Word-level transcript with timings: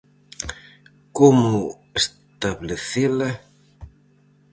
Como 1.17 1.51
establecela? 2.01 3.29